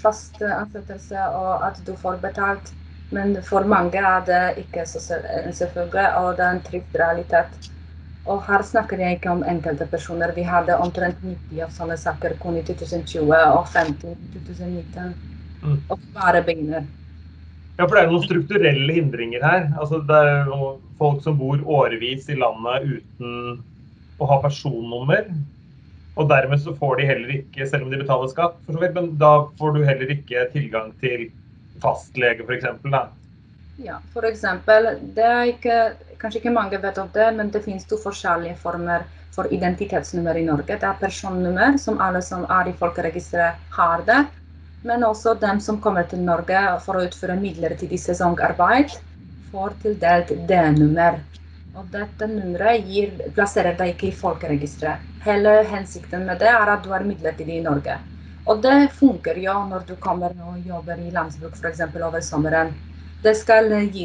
[0.00, 2.72] fast ansettelse og at du får betalt.
[3.12, 7.70] Men for mange er det ikke en selvfølge, og det er en trygg realitet.
[8.24, 10.32] Og her snakker jeg ikke om enkelte personer.
[10.34, 15.14] Vi hadde omtrent 90 av sånne saker kun i 2020 og 50 i 2019.
[15.64, 15.76] Mm.
[15.88, 16.88] Og bare begynner.
[17.74, 19.64] Ja, for det er noen strukturelle hindringer her.
[19.82, 20.50] Altså, det er
[21.00, 23.64] folk som bor årevis i landet uten
[24.22, 25.26] å ha personnummer.
[26.14, 28.94] Og dermed så får de heller ikke, selv om de betaler skatt, for så vidt,
[28.94, 31.26] men da får du heller ikke tilgang til
[31.82, 32.68] fastlege, f.eks.
[33.82, 34.46] Ja, f.eks.
[35.16, 35.80] Det er ikke,
[36.22, 39.02] kanskje ikke mange vet om det, men det finnes to forskjellige former
[39.34, 40.78] for identitetsnummer i Norge.
[40.78, 44.22] Det er personnummer, som alle som er i folkeregisteret har det.
[44.84, 48.92] Men også dem som kommer til Norge for å utføre midlertidig sesongarbeid,
[49.52, 51.22] får tildelt D-nummer.
[51.74, 55.06] Og dette nummeret gir, plasserer deg ikke i folkeregisteret.
[55.24, 57.96] Hele hensikten med det er at du er midlertidig i Norge.
[58.44, 61.80] Og det funker jo når du kommer og jobber i landsbruk f.eks.
[61.96, 62.74] over sommeren.
[63.24, 63.32] Det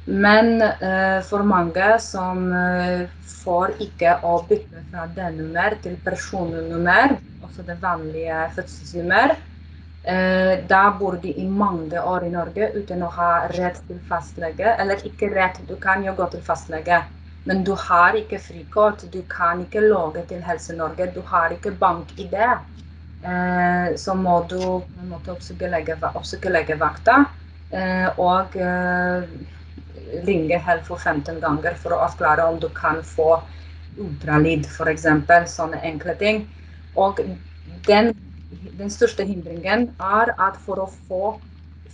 [0.08, 3.04] Men uh, for mange som uh,
[3.42, 9.36] får ikke å bytte fra D-nummer til personnummer, også det vanlige fødselsnummer,
[10.08, 14.74] Eh, da bor de i mange år i Norge uten å ha rett til fastlege.
[14.80, 17.02] Eller ikke rett, du kan jo gå til fastlege,
[17.44, 19.04] men du har ikke frikort.
[19.12, 21.10] Du kan ikke logge til Helse-Norge.
[21.14, 22.38] Du har ikke bank-ID.
[22.38, 25.68] Eh, så må du på en måte oppsøke,
[26.54, 27.18] legevakta
[27.74, 28.54] eh, og
[30.26, 33.40] ringe Helfo 15 ganger for å avklare om du kan få
[33.98, 35.06] ultralyd, f.eks.
[35.52, 36.46] Sånne enkle ting.
[36.98, 37.20] Og
[37.86, 38.14] den
[38.78, 41.32] den største hindringen er at for å få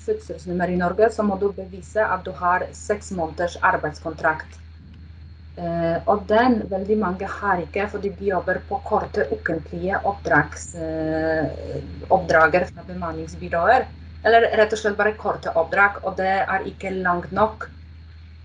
[0.04, 4.60] fødselsnummer i Norge, så må du bevise at du har seks måneders arbeidskontrakt.
[5.56, 11.44] Eh, og den veldig mange har ikke, fordi de jobber på korte ukentlige eh,
[12.10, 13.86] oppdrager fra bemanningsbyråer.
[14.24, 17.68] Eller rett og slett bare korte oppdrag, og det er ikke langt nok.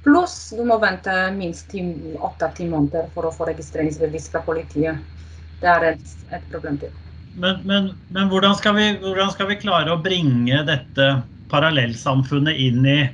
[0.10, 4.98] Pluss du må vente minst åtte-ti måneder for å få registreringsbevis fra politiet.
[5.62, 6.90] Det er et, et problem til.
[7.38, 12.86] Men, men, men hvordan, skal vi, hvordan, skal vi, klare å bringe dette parallellsamfunnet inn
[12.90, 13.10] i,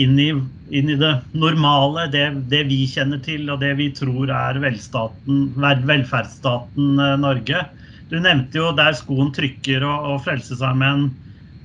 [0.00, 0.30] inn i,
[0.72, 7.00] inn i det normale, det, det, vi kjenner til og det vi tror er velferdsstaten
[7.04, 7.58] eh, Norge?
[8.08, 11.10] Du nevnte jo der skoen trykker, og, og Frelsesarmeen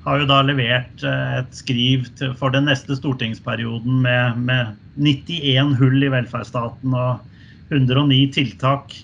[0.09, 5.75] har jo da levert eh, et skriv til, for den neste stortingsperioden med, med 91
[5.79, 8.95] hull i velferdsstaten og 109 tiltak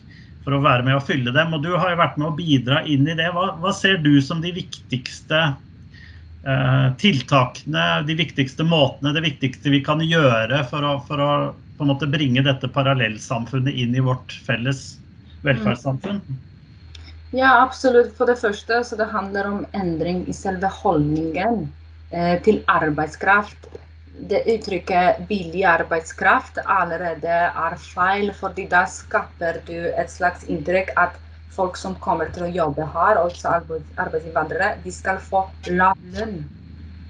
[0.46, 1.54] for å være med å fylle dem.
[1.54, 3.30] Og du har jo vært med å bidra inn i det.
[3.34, 5.44] Hva, hva ser du som de viktigste
[6.46, 11.32] eh, tiltakene, de viktigste måtene, det viktigste vi kan gjøre for å, for å
[11.76, 14.94] på en måte bringe dette parallellsamfunnet inn i vårt felles
[15.46, 16.22] velferdssamfunn?
[17.36, 18.14] Ja, absolutt.
[18.18, 21.66] For det første så det handler om endring i selve holdningen
[22.12, 23.68] eh, til arbeidskraft
[24.30, 27.36] det uttrykket 'billig arbeidskraft' allerede
[27.68, 31.20] er feil, fordi da skaper du et slags inntrykk at
[31.52, 33.52] folk som kommer til å jobbe her, også
[33.98, 36.50] arbeidsinnvandrere, de skal få lav lønn.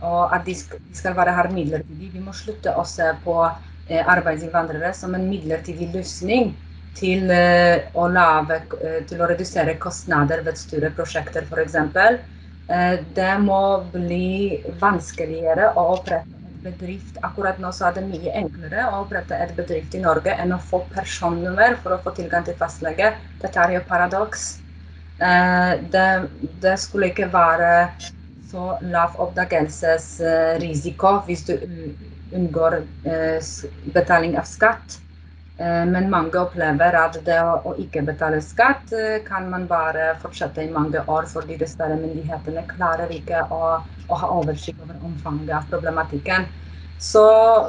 [0.01, 0.55] Og at de
[0.93, 2.11] skal være her midlertidig.
[2.13, 6.53] Vi må slutte å se på eh, arbeidsinnvandrere som en midlertidig løsning
[6.95, 11.77] til eh, å, lave, eh, til å redusere kostnader ved store prosjekter, f.eks.
[13.15, 13.59] Det må
[13.93, 17.19] bli vanskeligere å opprette bedrift.
[17.21, 20.63] Akkurat nå så er det mye enklere å opprette et bedrift i Norge enn å
[20.71, 23.07] få personnummer for å få tilgang til fastlege.
[23.43, 24.41] Dette er jo paradoks.
[25.19, 26.07] Eh, det,
[26.63, 27.71] det, skulle ikke være
[28.49, 31.53] så lav oppdagelsesrisiko hvis du
[32.35, 32.73] unngår
[33.07, 33.39] eh,
[33.95, 34.99] betaling av skatt.
[35.57, 38.93] Eh, men mange opplever at det å ikke betale skatt
[39.27, 44.29] kan man bare fortsette i mange år, fordi dessverre myndighetene klarer ikke å å ha
[44.39, 46.47] oversikt over omfanget av problematikken.
[46.97, 47.21] Så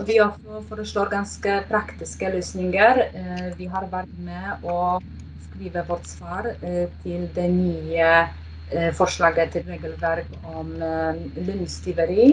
[0.07, 3.01] vi også foreslår ganske praktiske løsninger.
[3.21, 4.99] Eh, vi har vært med å
[5.47, 12.29] skrive vårt svar eh, til det nye eh, forslaget til regelverk om lønnstyveri.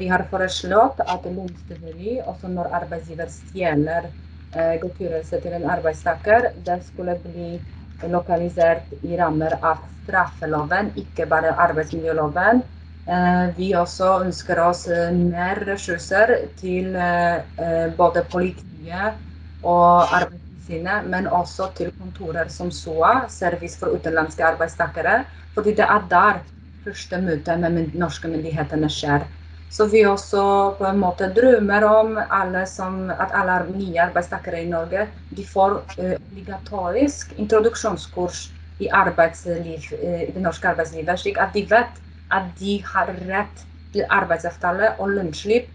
[0.00, 4.06] Vi har foreslått at lønnstyveri, også når arbeidsgiver stjeler
[4.54, 7.58] godtgjørelse til en arbeidstaker, det skulle bli
[8.06, 12.62] lokalisert i rammer av straffeloven, ikke bare arbeidsmiljøloven.
[13.08, 19.16] Eh, vi også ønsker oss eh, mer ressurser til eh, både politiet
[19.64, 25.22] og Arbeidstilsynet, men også til kontorer som SOA, Service for utenlandske arbeidstakere.
[25.56, 26.42] Fordi det er der
[26.84, 29.24] første møte med norske myndighetene skjer.
[29.68, 30.42] Så vi også
[30.78, 35.74] på en måte drømmer om alle som, at alle nye arbeidstakere i Norge de får
[35.98, 38.46] obligatorisk introduksjonskurs
[38.80, 42.00] i, arbeidsliv, i det norske arbeidslivet, slik at de vet
[42.30, 45.68] at de har rett til arbeidsavtale og lønnsslipp.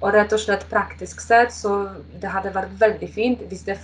[0.00, 1.74] Og rett og slett praktisk sett så
[2.22, 3.76] det hadde vært veldig fint hvis det,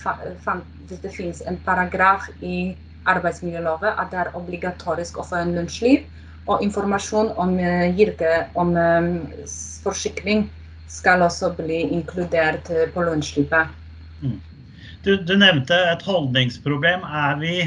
[0.89, 2.73] hvis det finnes en paragraf i
[3.07, 6.07] arbeidsmiljøloven at det er obligatorisk å få en lønnsslipp
[6.47, 9.09] og informasjon om, uh, om um,
[9.83, 10.47] forsikring
[10.87, 13.73] skal også bli inkludert på lønnsslippet.
[14.23, 14.39] Mm.
[15.03, 17.03] Du, du, nevnte et holdningsproblem.
[17.05, 17.57] Er vi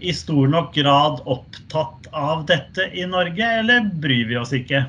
[0.00, 4.82] i stor nok grad opptatt av dette i Norge, eller bryr vi oss ikke?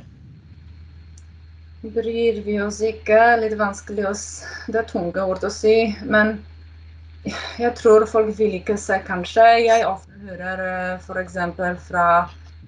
[1.81, 3.19] Bryr vi oss ikke?
[3.41, 4.13] Litt vanskelig å
[4.71, 5.75] Det er tunge ord å si.
[6.03, 6.39] Men
[7.59, 9.45] jeg tror folk vil ikke se, kanskje.
[9.67, 10.61] Jeg ofte hører
[10.99, 11.37] f.eks.
[11.87, 12.05] fra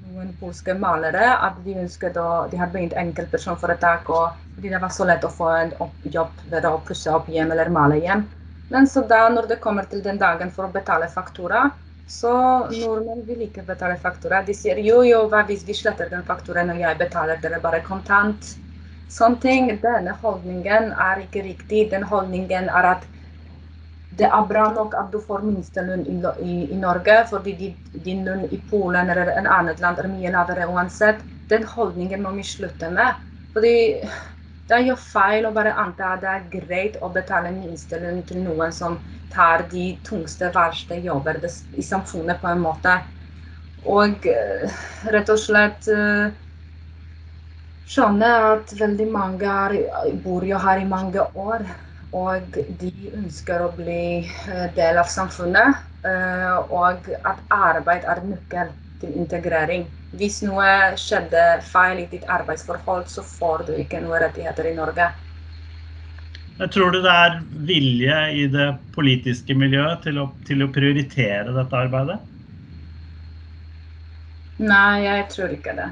[0.04, 5.08] noen polske malere at de ønsket å, de har begynt enkeltpersonforetak fordi det var så
[5.08, 5.72] lett å få en
[6.16, 8.26] jobb ved å pusse opp hjem eller male hjem.
[8.74, 11.64] Men så da når det kommer til den dagen for å betale faktura,
[12.06, 12.34] så
[12.72, 14.42] nordmenn vil ikke betale faktura.
[14.44, 17.84] De sier jo, jo, hva hvis vi sletter den fakturaen når jeg betaler dere bare
[17.86, 18.50] kontant?
[19.14, 19.70] Sånne ting.
[19.84, 21.86] Denne holdningen er ikke riktig.
[21.94, 23.08] Den holdningen er at
[24.18, 27.70] det er bra nok at du får minstelønn i, i, i, Norge, fordi
[28.06, 31.24] din lønn i Polen eller en annet land er mye lavere uansett.
[31.50, 33.16] Den holdningen må vi slutte med.
[33.54, 33.76] Fordi
[34.70, 38.44] det er jo feil å bare anta at det er greit å betale minstelønn til
[38.46, 39.00] noen som
[39.34, 42.96] tar de tungste, verste jobber i samfunnet på en måte.
[43.84, 46.40] Og uh, rett og slett skjønner
[47.94, 49.56] skjønne at veldig mange
[50.24, 51.66] bor jo her i mange år
[52.14, 55.82] og de ønsker å bli eh, del av samfunnet.
[56.06, 58.72] Eh, og at arbeid er nøkkel
[59.02, 59.88] til integrering.
[60.14, 65.10] Hvis noe skjedde feil i ditt arbeidsforhold, så får du ikke noen rettigheter i Norge.
[66.60, 71.56] Jeg tror du det er vilje i det politiske miljøet til å, til å prioritere
[71.56, 72.20] dette arbeidet?
[74.62, 75.90] Nei, jeg tror ikke det.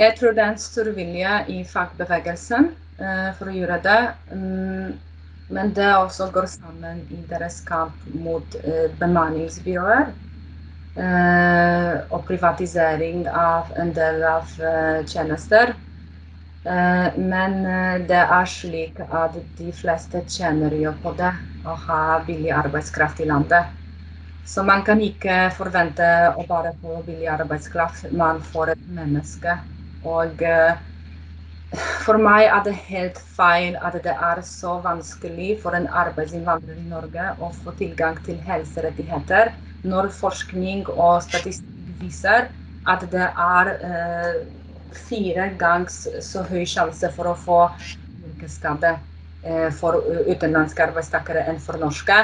[0.00, 2.70] Jeg tror det er en stor vilje i fagbevegelsen
[3.02, 4.00] uh, for å gjøre det.
[5.56, 10.12] Men det også går sammen i deres kamp mot eh, bemanningsbyråer.
[11.00, 15.74] Eh, og privatisering av en del av eh, tjenester.
[16.64, 21.32] Eh, men eh, det er slik at de fleste tjener jo på det
[21.66, 23.70] å ha billig arbeidskraft i landet.
[24.44, 28.10] Så man kan ikke forvente å bare få billig arbeidskraft.
[28.12, 29.56] Man får et menneske.
[30.16, 30.76] Og eh,
[31.78, 36.86] for meg er det helt feil at det er så vanskelig for en arbeidsinnvandrer i
[36.88, 39.52] Norge å få tilgang til helserettigheter,
[39.86, 42.48] når forskning og statistikk viser
[42.90, 44.40] at det er eh,
[45.06, 47.60] fire ganger så høy sjanse for å få
[48.26, 48.96] yrkesskade
[49.46, 52.18] eh, for utenlandske arbeidstakere enn for norske.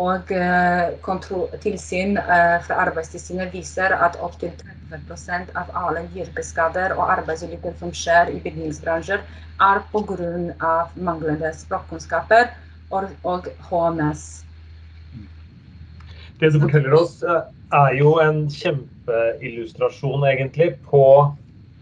[0.00, 4.54] Og eh, tilsyn eh, fra Arbeidstilsynet viser at opptil
[4.88, 9.20] 30 av alle yrkesskader og arbeidsulykker som skjer i bygningsbransjer,
[9.60, 10.72] er pga.
[10.96, 12.48] manglende språkkunnskaper
[12.90, 14.44] og, HMS.
[16.40, 17.42] Det du forteller oss, eh,
[17.76, 21.04] er jo en kjempeillustrasjon egentlig på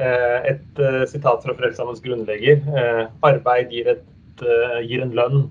[0.01, 0.79] et
[1.11, 2.62] sitat fra Frelsesarmeens grunnlegger.
[3.20, 4.44] Arbeid gir, et,
[4.88, 5.42] gir en lønn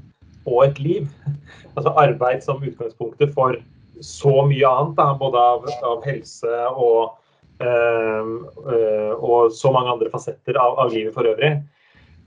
[0.49, 1.09] og et liv.
[1.77, 3.53] Altså arbeid som utgangspunktet for
[4.03, 7.13] så mye annet, da, både av, av helse og,
[7.63, 8.31] øh,
[8.73, 11.53] øh, og så mange andre fasetter av, av livet for øvrig.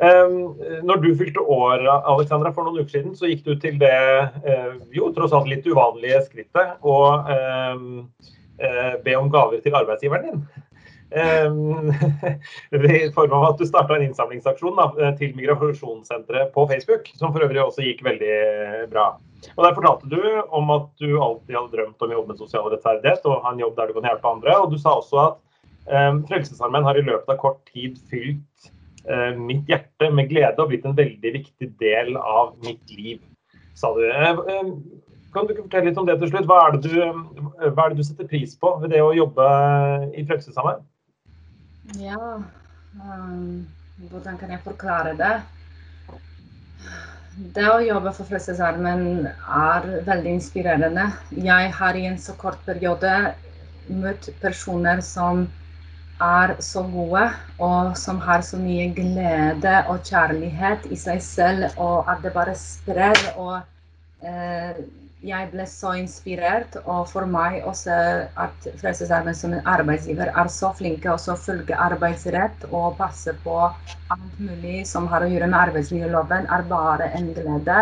[0.02, 0.56] Um,
[0.88, 3.92] når du fylte år Alexandra, for noen uker siden, så gikk du til det
[4.46, 6.96] uh, jo tross alt litt uvanlige skrittet å
[7.28, 7.84] uh,
[8.64, 10.61] uh, be om gaver til arbeidsgiveren din.
[11.12, 17.44] I form av at du starta en innsamlingsaksjon da, til Migrasjonssenteret på Facebook, som for
[17.44, 18.36] øvrig også gikk veldig
[18.92, 19.12] bra.
[19.56, 20.20] Og Der fortalte du
[20.54, 23.62] om at du alltid hadde drømt om å jobbe med sosial rettferdighet og ha en
[23.62, 24.58] jobb der du kan hjelpe andre.
[24.62, 25.40] Og du sa også at
[25.90, 28.70] um, Frelsesarmeen har i løpet av kort tid fylt
[29.08, 33.22] uh, mitt hjerte med glede og blitt en veldig viktig del av mitt liv,
[33.78, 34.04] sa du.
[34.06, 34.76] Uh,
[35.32, 36.48] kan du fortelle litt om det til slutt?
[36.48, 39.46] Hva er det du, er det du setter pris på ved det å jobbe
[40.12, 40.84] i Frelsesarmeen?
[42.00, 42.42] Ja,
[42.94, 43.66] um,
[44.10, 45.32] hvordan kan jeg forklare det?
[47.56, 51.06] Det å jobbe for Frelsesarmeen er veldig inspirerende.
[51.32, 53.12] Jeg har i en så kort periode
[53.88, 55.46] møtt personer som
[56.22, 57.26] er så gode,
[57.58, 62.54] og som har så mye glede og kjærlighet i seg selv, og at det bare
[62.58, 63.18] sprer.
[63.36, 63.60] og
[64.24, 64.84] eh,
[65.22, 66.76] jeg ble så inspirert.
[66.82, 67.94] Og for meg også
[68.44, 73.58] at Frelsesarmeen som en arbeidsgiver er så flinke til å følge arbeidsrett og passe på
[73.62, 77.80] alt mulig som har å gjøre med arbeidsmiljøloven, er bare en glede.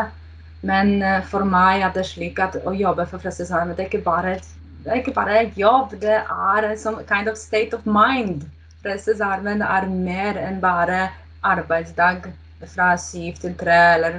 [0.67, 4.07] Men eh, for meg er det slik at å jobbe for Frelsesarmeen det er ikke
[4.07, 4.39] bare
[4.81, 8.47] det er ikke bare jobb, det er som kind of state of mind.
[8.81, 11.11] Frelsesarmeen er mer enn bare
[11.45, 12.31] arbeidsdag
[12.69, 14.17] fra syv til tre, eller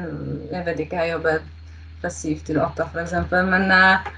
[0.51, 1.41] jeg vet ikke, jeg jobber
[2.01, 3.15] fra syv til åtte, f.eks.
[3.51, 4.11] Men uh,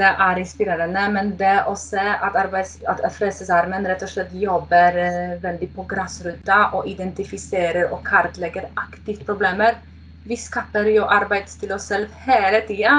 [0.00, 5.00] Det er inspirerende, men det å se at, at Frelsesarmeen rett og slett jobber
[5.42, 9.80] veldig på grasruta og identifiserer og kartlegger aktivt problemer.
[10.26, 12.96] Vi skaper jo arbeid til oss selv hele tida.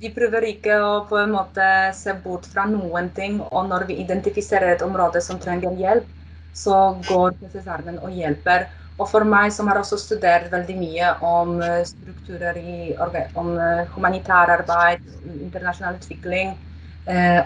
[0.00, 1.66] Vi prøver ikke å på en måte
[1.98, 3.40] se bort fra noen ting.
[3.42, 6.08] Og når vi identifiserer et område som trenger hjelp,
[6.56, 6.76] så
[7.08, 8.68] går Frelsesarmeen og hjelper.
[8.96, 12.94] Og for meg som har også studert veldig mye om strukturer i
[13.36, 13.50] om
[13.94, 15.02] humanitær arbeid,
[15.46, 16.54] internasjonal utvikling,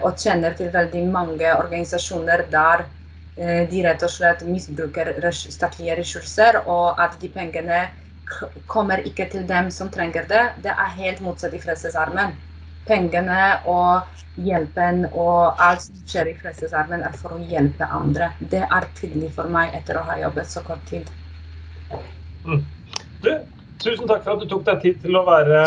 [0.05, 2.85] og kjenner til veldig mange organisasjoner der
[3.71, 7.81] de rett og slett misbruker statlige ressurser, og at de pengene
[8.71, 10.43] kommer ikke til dem som trenger det.
[10.63, 12.37] Det er helt motsatt i Frelsesarmen.
[12.87, 14.07] Pengene og
[14.41, 18.31] hjelpen og alt som skjer i Frelsesarmen, er for å hjelpe andre.
[18.39, 21.11] Det er tydelig for meg etter å ha jobbet så kort tid.
[22.45, 22.61] Mm.
[23.21, 23.31] Du,
[23.81, 25.61] tusen takk for at du tok deg tid til å være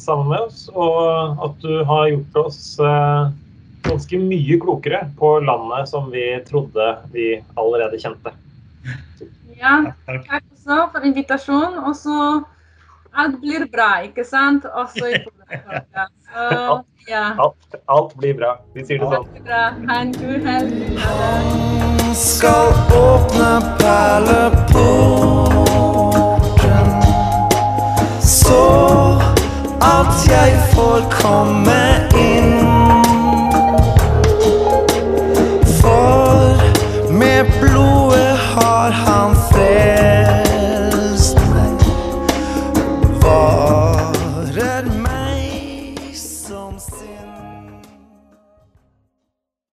[0.00, 3.30] sammen med oss, og at du har gjort oss eh,
[3.86, 8.34] ganske mye klokere på landet som vi trodde vi allerede kjente.
[9.58, 11.80] Ja, takk også for invitasjonen.
[11.88, 12.18] Og så
[13.18, 14.64] Alt blir bra, ikke sant?
[14.64, 16.06] Også i Polarhaga.
[16.38, 16.86] Alt,
[17.38, 18.50] alt, alt, blir bra.
[18.76, 19.26] Vi sier det sånn.
[19.88, 20.12] Han
[22.14, 24.48] skal åpne perleporten,
[28.20, 28.66] så
[29.88, 31.80] at jeg får komme
[32.20, 32.60] inn.
[35.80, 36.60] For
[37.24, 40.27] med blodet har han fred.